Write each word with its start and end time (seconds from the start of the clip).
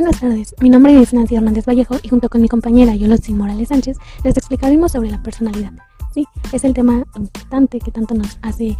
Buenas 0.00 0.18
tardes, 0.18 0.54
mi 0.62 0.70
nombre 0.70 0.98
es 0.98 1.12
Nancy 1.12 1.34
Hernández 1.34 1.66
Vallejo 1.66 1.96
y 2.02 2.08
junto 2.08 2.30
con 2.30 2.40
mi 2.40 2.48
compañera 2.48 2.94
Yolotzin 2.94 3.36
Morales 3.36 3.68
Sánchez 3.68 3.98
les 4.24 4.34
explicaremos 4.34 4.92
sobre 4.92 5.10
la 5.10 5.22
personalidad. 5.22 5.72
Sí, 6.14 6.26
es 6.54 6.64
el 6.64 6.72
tema 6.72 7.04
importante 7.16 7.80
que 7.80 7.90
tanto 7.90 8.14
nos 8.14 8.38
hace 8.40 8.78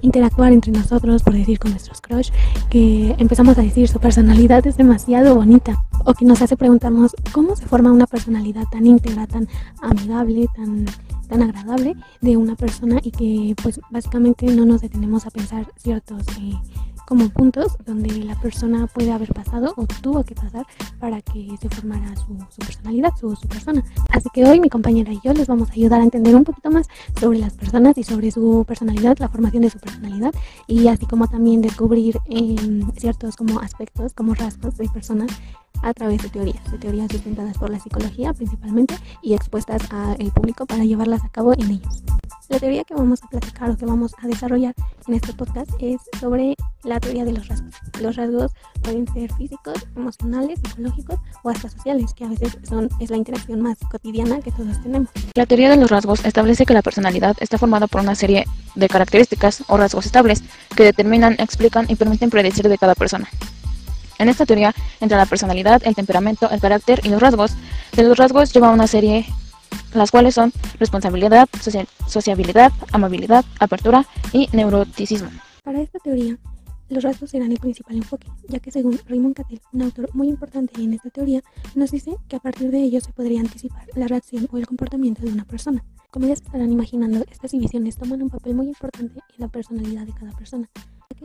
interactuar 0.00 0.52
entre 0.52 0.70
nosotros, 0.70 1.24
por 1.24 1.34
decir 1.34 1.58
con 1.58 1.72
nuestros 1.72 2.00
crush, 2.00 2.30
que 2.70 3.16
empezamos 3.18 3.58
a 3.58 3.62
decir 3.62 3.88
su 3.88 3.98
personalidad 3.98 4.64
es 4.64 4.76
demasiado 4.76 5.34
bonita 5.34 5.84
o 6.04 6.14
que 6.14 6.24
nos 6.24 6.40
hace 6.40 6.56
preguntarnos 6.56 7.16
cómo 7.32 7.56
se 7.56 7.66
forma 7.66 7.90
una 7.90 8.06
personalidad 8.06 8.62
tan 8.70 8.86
íntegra, 8.86 9.26
tan 9.26 9.48
amigable, 9.82 10.46
tan 10.54 10.86
tan 11.30 11.42
agradable 11.42 11.94
de 12.20 12.36
una 12.36 12.56
persona 12.56 12.98
y 13.02 13.12
que 13.12 13.54
pues 13.62 13.80
básicamente 13.90 14.46
no 14.46 14.66
nos 14.66 14.82
detenemos 14.82 15.26
a 15.26 15.30
pensar 15.30 15.66
ciertos 15.76 16.26
eh, 16.40 16.54
como 17.10 17.28
puntos 17.28 17.76
donde 17.84 18.08
la 18.22 18.36
persona 18.36 18.86
puede 18.86 19.10
haber 19.10 19.34
pasado 19.34 19.74
o 19.76 19.84
tuvo 20.00 20.22
que 20.22 20.36
pasar 20.36 20.64
para 21.00 21.20
que 21.20 21.48
se 21.60 21.68
formara 21.68 22.14
su, 22.14 22.36
personalidad, 22.64 23.10
su, 23.18 23.34
su, 23.34 23.48
persona. 23.48 23.82
Así 24.10 24.28
que 24.32 24.44
hoy 24.44 24.60
mi 24.60 24.70
compañera 24.70 25.12
y 25.12 25.18
yo 25.24 25.32
les 25.32 25.48
vamos 25.48 25.70
a 25.70 25.72
ayudar 25.72 26.00
a 26.00 26.04
entender 26.04 26.36
un 26.36 26.44
poquito 26.44 26.70
más 26.70 26.86
sobre 27.18 27.40
las 27.40 27.54
personas 27.54 27.98
y 27.98 28.04
sobre 28.04 28.30
su 28.30 28.64
personalidad, 28.64 29.18
la 29.18 29.28
formación 29.28 29.64
de 29.64 29.70
su 29.70 29.80
personalidad 29.80 30.32
y 30.68 30.86
así 30.86 31.04
como 31.04 31.26
también 31.26 31.62
descubrir 31.62 32.16
em, 32.26 32.88
ciertos 32.92 33.34
como 33.34 33.58
aspectos, 33.58 34.12
como 34.14 34.34
rasgos 34.34 34.76
de 34.76 34.88
personas 34.88 35.32
a 35.82 35.92
través 35.92 36.22
de 36.22 36.28
teorías, 36.28 36.70
de 36.70 36.78
teorías 36.78 37.10
sustentadas 37.10 37.58
por 37.58 37.70
la 37.70 37.80
psicología 37.80 38.32
principalmente 38.34 38.94
y 39.20 39.34
expuestas 39.34 39.82
al 39.90 40.30
público 40.30 40.64
para 40.64 40.84
llevarlas 40.84 41.24
a 41.24 41.28
cabo 41.28 41.54
en 41.54 41.72
ellos. 41.72 42.04
La 42.50 42.58
teoría 42.58 42.82
que 42.82 42.94
vamos 42.94 43.22
a 43.22 43.28
platicar 43.28 43.70
o 43.70 43.76
que 43.76 43.86
vamos 43.86 44.12
a 44.20 44.26
desarrollar 44.26 44.74
en 45.06 45.14
este 45.14 45.32
podcast 45.32 45.70
es 45.78 46.00
sobre 46.18 46.56
la 46.82 46.98
teoría 46.98 47.24
de 47.24 47.32
los 47.32 47.46
rasgos. 47.46 47.76
Los 48.00 48.16
rasgos 48.16 48.50
pueden 48.82 49.06
ser 49.14 49.32
físicos, 49.34 49.86
emocionales, 49.94 50.58
psicológicos 50.58 51.20
o 51.44 51.50
hasta 51.50 51.68
sociales, 51.68 52.12
que 52.12 52.24
a 52.24 52.28
veces 52.28 52.58
son, 52.68 52.88
es 52.98 53.08
la 53.08 53.18
interacción 53.18 53.60
más 53.60 53.78
cotidiana 53.88 54.40
que 54.40 54.50
todos 54.50 54.82
tenemos. 54.82 55.10
La 55.36 55.46
teoría 55.46 55.70
de 55.70 55.76
los 55.76 55.88
rasgos 55.88 56.24
establece 56.24 56.66
que 56.66 56.74
la 56.74 56.82
personalidad 56.82 57.36
está 57.38 57.56
formada 57.56 57.86
por 57.86 58.00
una 58.00 58.16
serie 58.16 58.46
de 58.74 58.88
características 58.88 59.62
o 59.68 59.76
rasgos 59.76 60.06
estables 60.06 60.42
que 60.74 60.82
determinan, 60.82 61.34
explican 61.38 61.86
y 61.88 61.94
permiten 61.94 62.30
predecir 62.30 62.68
de 62.68 62.78
cada 62.78 62.96
persona. 62.96 63.28
En 64.18 64.28
esta 64.28 64.44
teoría 64.44 64.74
entra 65.00 65.18
la 65.18 65.26
personalidad, 65.26 65.82
el 65.84 65.94
temperamento, 65.94 66.50
el 66.50 66.60
carácter 66.60 67.00
y 67.04 67.10
los 67.10 67.22
rasgos. 67.22 67.52
De 67.94 68.02
los 68.02 68.18
rasgos 68.18 68.52
lleva 68.52 68.70
una 68.70 68.88
serie 68.88 69.24
las 69.94 70.10
cuales 70.10 70.34
son 70.34 70.52
responsabilidad, 70.78 71.48
sociabilidad, 72.06 72.72
amabilidad, 72.92 73.44
apertura 73.58 74.06
y 74.32 74.48
neuroticismo. 74.52 75.30
Para 75.62 75.80
esta 75.80 75.98
teoría, 75.98 76.38
los 76.90 77.04
rasgos 77.04 77.30
serán 77.30 77.52
el 77.52 77.58
principal 77.58 77.96
enfoque, 77.96 78.26
ya 78.48 78.58
que 78.58 78.72
según 78.72 78.98
Raymond 79.06 79.36
Cattell, 79.36 79.60
un 79.72 79.82
autor 79.82 80.10
muy 80.12 80.28
importante 80.28 80.82
en 80.82 80.94
esta 80.94 81.08
teoría, 81.10 81.40
nos 81.76 81.92
dice 81.92 82.16
que 82.28 82.36
a 82.36 82.40
partir 82.40 82.70
de 82.70 82.82
ello 82.82 83.00
se 83.00 83.12
podría 83.12 83.40
anticipar 83.40 83.86
la 83.94 84.08
reacción 84.08 84.48
o 84.50 84.58
el 84.58 84.66
comportamiento 84.66 85.22
de 85.22 85.32
una 85.32 85.44
persona. 85.44 85.84
Como 86.10 86.26
ya 86.26 86.34
se 86.34 86.42
estarán 86.42 86.72
imaginando, 86.72 87.24
estas 87.30 87.52
divisiones 87.52 87.96
toman 87.96 88.22
un 88.22 88.30
papel 88.30 88.56
muy 88.56 88.66
importante 88.66 89.20
en 89.20 89.36
la 89.38 89.46
personalidad 89.46 90.04
de 90.04 90.12
cada 90.12 90.32
persona, 90.32 90.68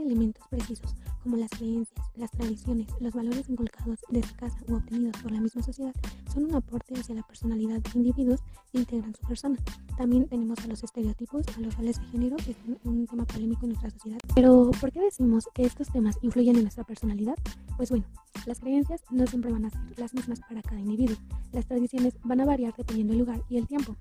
elementos 0.00 0.46
precisos 0.48 0.94
como 1.22 1.36
las 1.36 1.50
creencias, 1.50 2.06
las 2.16 2.30
tradiciones, 2.30 2.88
los 3.00 3.14
valores 3.14 3.48
inculcados 3.48 4.00
desde 4.08 4.34
casa 4.34 4.58
o 4.68 4.74
obtenidos 4.74 5.16
por 5.22 5.30
la 5.30 5.40
misma 5.40 5.62
sociedad, 5.62 5.92
son 6.32 6.44
un 6.44 6.54
aporte 6.54 6.94
hacia 6.98 7.14
la 7.14 7.22
personalidad 7.22 7.80
de 7.80 7.90
individuos 7.94 8.40
que 8.72 8.78
integran 8.78 9.14
su 9.14 9.26
persona. 9.26 9.58
También 9.96 10.26
tenemos 10.26 10.58
a 10.60 10.66
los 10.66 10.82
estereotipos, 10.82 11.46
a 11.56 11.60
los 11.60 11.76
roles 11.76 12.00
de 12.00 12.06
género, 12.06 12.36
que 12.36 12.52
es 12.52 12.56
un 12.84 13.06
tema 13.06 13.24
polémico 13.24 13.60
en 13.62 13.70
nuestra 13.70 13.90
sociedad. 13.90 14.18
Pero, 14.34 14.70
¿por 14.80 14.90
qué 14.90 15.00
decimos 15.00 15.48
que 15.54 15.64
estos 15.64 15.88
temas 15.88 16.18
influyen 16.22 16.56
en 16.56 16.62
nuestra 16.62 16.84
personalidad? 16.84 17.36
Pues 17.76 17.90
bueno, 17.90 18.04
las 18.46 18.58
creencias 18.58 19.02
no 19.10 19.26
siempre 19.26 19.52
van 19.52 19.66
a 19.66 19.70
ser 19.70 19.80
las 19.98 20.14
mismas 20.14 20.40
para 20.40 20.62
cada 20.62 20.80
individuo. 20.80 21.16
Las 21.52 21.66
tradiciones 21.66 22.14
van 22.24 22.40
a 22.40 22.44
variar 22.44 22.74
dependiendo 22.76 23.12
del 23.12 23.20
lugar 23.20 23.42
y 23.48 23.58
el 23.58 23.66
tiempo. 23.66 23.96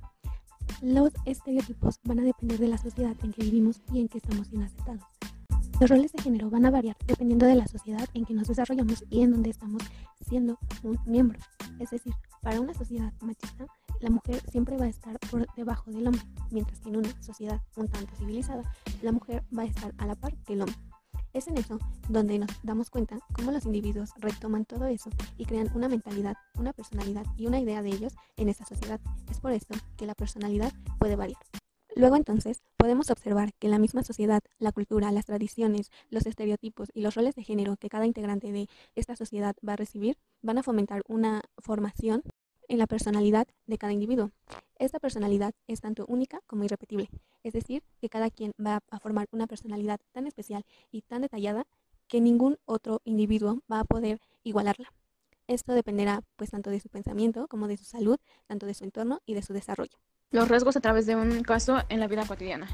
Los 0.82 1.14
estereotipos 1.26 2.00
van 2.04 2.20
a 2.20 2.24
depender 2.24 2.58
de 2.58 2.68
la 2.68 2.78
sociedad 2.78 3.16
en 3.24 3.32
que 3.32 3.44
vivimos 3.44 3.82
y 3.94 4.00
en 4.00 4.08
que 4.08 4.18
estamos 4.18 4.48
siendo 4.48 4.66
aceptados. 4.66 5.04
Los 5.82 5.90
roles 5.90 6.12
de 6.12 6.22
género 6.22 6.52
van 6.52 6.64
a 6.68 6.70
variar 6.70 6.96
dependiendo 7.08 7.48
de 7.48 7.56
la 7.56 7.66
sociedad 7.66 8.08
en 8.14 8.24
que 8.24 8.36
nos 8.36 8.48
desarrollamos 8.48 9.04
y 9.10 9.24
en 9.24 9.32
donde 9.32 9.50
estamos 9.50 9.82
siendo 10.20 10.60
un 10.84 11.00
miembro. 11.08 11.40
Es 11.80 11.90
decir, 11.90 12.14
para 12.44 12.62
una 12.62 12.76
sociedad 12.76 13.12
machista, 13.20 13.66
la 14.00 14.12
mujer 14.12 14.44
siempre 14.52 14.78
va 14.78 14.86
a 14.86 14.90
estar 14.90 15.18
por 15.32 15.52
debajo 15.56 15.90
del 15.90 16.06
hombre, 16.06 16.22
mientras 16.52 16.80
que 16.82 16.90
en 16.90 16.98
una 16.98 17.24
sociedad 17.24 17.60
un 17.76 17.88
tanto 17.88 18.16
civilizada, 18.16 18.62
la 19.02 19.12
mujer 19.12 19.44
va 19.58 19.64
a 19.64 19.66
estar 19.66 19.92
a 19.98 20.06
la 20.06 20.14
par 20.14 20.36
que 20.46 20.54
el 20.54 20.62
hombre. 20.62 20.78
Es 21.34 21.48
en 21.48 21.58
eso 21.58 21.80
donde 22.08 22.38
nos 22.38 22.52
damos 22.62 22.92
cuenta 22.92 23.18
cómo 23.34 23.50
los 23.50 23.66
individuos 23.66 24.12
retoman 24.20 24.66
todo 24.66 24.86
eso 24.86 25.10
y 25.40 25.46
crean 25.46 25.72
una 25.74 25.90
mentalidad, 25.90 26.36
una 26.60 26.74
personalidad 26.74 27.26
y 27.38 27.48
una 27.48 27.60
idea 27.60 27.82
de 27.82 27.90
ellos 27.90 28.14
en 28.38 28.50
esa 28.50 28.66
sociedad. 28.66 29.00
Es 29.32 29.40
por 29.40 29.52
esto 29.52 29.74
que 29.98 30.06
la 30.06 30.14
personalidad 30.14 30.72
puede 31.00 31.16
variar. 31.16 31.42
Luego 31.96 32.16
entonces 32.16 32.62
podemos 32.78 33.10
observar 33.10 33.54
que 33.60 33.68
en 33.68 33.72
la 33.72 33.80
misma 33.80 34.04
sociedad, 34.04 34.42
la 34.60 34.72
cultura, 34.72 35.12
las 35.12 35.26
tradiciones, 35.26 35.92
los 36.10 36.26
estereotipos 36.26 36.90
y 36.94 37.02
los 37.02 37.16
roles 37.16 37.36
de 37.36 37.44
género 37.44 37.76
que 37.76 37.90
cada 37.90 38.06
integrante 38.06 38.52
de 38.52 38.70
esta 38.96 39.18
sociedad 39.18 39.56
va 39.68 39.74
a 39.74 39.76
recibir 39.76 40.18
van 40.42 40.58
a 40.58 40.64
fomentar 40.64 41.04
una 41.08 41.42
formación 41.58 42.24
en 42.70 42.78
la 42.78 42.88
personalidad 42.88 43.46
de 43.68 43.78
cada 43.78 43.92
individuo. 43.92 44.32
Esta 44.80 45.00
personalidad 45.00 45.54
es 45.68 45.82
tanto 45.82 46.06
única 46.08 46.40
como 46.48 46.64
irrepetible, 46.64 47.10
es 47.44 47.54
decir, 47.54 47.84
que 48.00 48.08
cada 48.10 48.30
quien 48.30 48.54
va 48.66 48.80
a 48.90 49.00
formar 49.00 49.28
una 49.32 49.46
personalidad 49.46 50.00
tan 50.14 50.28
especial 50.28 50.66
y 50.92 51.02
tan 51.02 51.24
detallada 51.24 51.68
que 52.08 52.22
ningún 52.22 52.58
otro 52.66 53.02
individuo 53.04 53.60
va 53.70 53.82
a 53.82 53.86
poder 53.86 54.22
igualarla. 54.44 54.94
Esto 55.48 55.74
dependerá 55.74 56.24
pues 56.38 56.52
tanto 56.52 56.70
de 56.70 56.80
su 56.80 56.88
pensamiento 56.88 57.50
como 57.50 57.68
de 57.68 57.76
su 57.76 57.84
salud, 57.84 58.18
tanto 58.48 58.66
de 58.66 58.74
su 58.74 58.86
entorno 58.86 59.20
y 59.26 59.34
de 59.34 59.42
su 59.42 59.52
desarrollo 59.52 60.00
los 60.32 60.48
riesgos 60.48 60.78
a 60.78 60.80
través 60.80 61.06
de 61.06 61.16
un 61.16 61.44
caso 61.44 61.84
en 61.90 62.00
la 62.00 62.08
vida 62.08 62.26
cotidiana. 62.26 62.68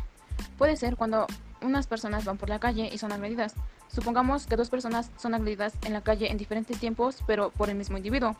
Puede 0.57 0.75
ser 0.75 0.95
cuando 0.95 1.25
unas 1.61 1.87
personas 1.87 2.23
van 2.23 2.37
por 2.37 2.49
la 2.49 2.59
calle 2.59 2.89
y 2.91 2.97
son 2.99 3.11
agredidas. 3.11 3.55
Supongamos 3.87 4.45
que 4.45 4.55
dos 4.55 4.69
personas 4.69 5.11
son 5.17 5.33
agredidas 5.33 5.73
en 5.83 5.93
la 5.93 6.01
calle 6.01 6.31
en 6.31 6.37
diferentes 6.37 6.79
tiempos, 6.79 7.23
pero 7.25 7.49
por 7.49 7.69
el 7.69 7.75
mismo 7.75 7.97
individuo. 7.97 8.35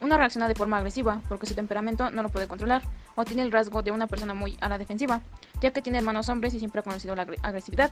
Una 0.00 0.18
reacciona 0.18 0.48
de 0.48 0.54
forma 0.54 0.76
agresiva 0.76 1.22
porque 1.28 1.46
su 1.46 1.54
temperamento 1.54 2.10
no 2.10 2.22
lo 2.22 2.28
puede 2.28 2.46
controlar, 2.46 2.82
o 3.16 3.24
tiene 3.24 3.42
el 3.42 3.50
rasgo 3.50 3.82
de 3.82 3.90
una 3.90 4.06
persona 4.06 4.34
muy 4.34 4.56
a 4.60 4.68
la 4.68 4.78
defensiva, 4.78 5.22
ya 5.60 5.72
que 5.72 5.82
tiene 5.82 5.98
hermanos 5.98 6.28
hombres 6.28 6.54
y 6.54 6.58
siempre 6.58 6.80
ha 6.80 6.84
conocido 6.84 7.16
la 7.16 7.26
agresividad, 7.42 7.90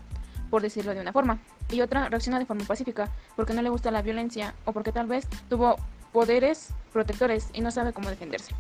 por 0.51 0.63
decirlo 0.63 0.95
de 0.95 1.01
una 1.01 1.13
forma. 1.13 1.39
Y 1.71 1.81
otra 1.81 2.09
reacciona 2.09 2.39
de 2.39 2.47
forma 2.47 2.65
pacífica 2.65 3.09
porque 3.35 3.55
no 3.55 3.63
le 3.63 3.71
gusta 3.71 3.91
la 3.91 4.03
violencia 4.03 4.55
o 4.67 4.73
porque 4.73 4.93
tal 4.93 5.07
vez 5.07 5.27
tuvo 5.49 5.77
poderes 6.13 6.69
protectores 6.93 7.49
y 7.55 7.63
no 7.63 7.71
sabe 7.71 7.93
cómo 7.93 8.11
defenderse. 8.11 8.55